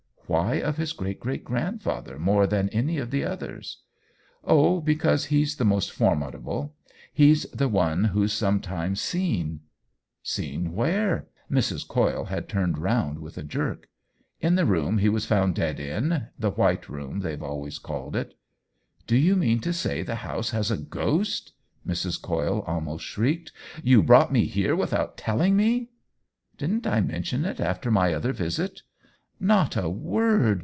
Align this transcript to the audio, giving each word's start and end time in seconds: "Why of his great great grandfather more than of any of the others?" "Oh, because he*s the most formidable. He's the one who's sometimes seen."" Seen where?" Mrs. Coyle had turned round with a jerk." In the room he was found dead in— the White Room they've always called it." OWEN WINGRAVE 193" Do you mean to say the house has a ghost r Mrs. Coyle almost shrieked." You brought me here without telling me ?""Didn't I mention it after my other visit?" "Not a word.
"Why 0.41 0.53
of 0.61 0.77
his 0.77 0.93
great 0.93 1.19
great 1.19 1.43
grandfather 1.43 2.17
more 2.17 2.47
than 2.47 2.67
of 2.67 2.75
any 2.75 2.99
of 2.99 3.11
the 3.11 3.25
others?" 3.25 3.79
"Oh, 4.45 4.79
because 4.79 5.25
he*s 5.25 5.55
the 5.55 5.65
most 5.65 5.91
formidable. 5.91 6.73
He's 7.11 7.43
the 7.51 7.67
one 7.67 8.05
who's 8.05 8.31
sometimes 8.31 9.01
seen."" 9.01 9.59
Seen 10.23 10.71
where?" 10.71 11.27
Mrs. 11.51 11.85
Coyle 11.85 12.23
had 12.29 12.47
turned 12.47 12.77
round 12.77 13.19
with 13.19 13.37
a 13.37 13.43
jerk." 13.43 13.89
In 14.39 14.55
the 14.55 14.65
room 14.65 14.99
he 14.99 15.09
was 15.09 15.25
found 15.25 15.55
dead 15.55 15.81
in— 15.81 16.27
the 16.39 16.51
White 16.51 16.87
Room 16.87 17.19
they've 17.19 17.43
always 17.43 17.77
called 17.77 18.15
it." 18.15 18.29
OWEN 18.29 18.29
WINGRAVE 18.29 19.17
193" 19.17 19.17
Do 19.17 19.25
you 19.25 19.35
mean 19.35 19.59
to 19.61 19.73
say 19.73 20.01
the 20.01 20.23
house 20.25 20.51
has 20.51 20.71
a 20.71 20.77
ghost 20.77 21.51
r 21.85 21.91
Mrs. 21.93 22.21
Coyle 22.21 22.61
almost 22.61 23.03
shrieked." 23.03 23.51
You 23.83 24.01
brought 24.01 24.31
me 24.31 24.45
here 24.45 24.77
without 24.77 25.17
telling 25.17 25.57
me 25.57 25.89
?""Didn't 26.57 26.87
I 26.87 27.01
mention 27.01 27.43
it 27.43 27.59
after 27.59 27.91
my 27.91 28.13
other 28.13 28.31
visit?" 28.31 28.83
"Not 29.43 29.75
a 29.75 29.89
word. 29.89 30.51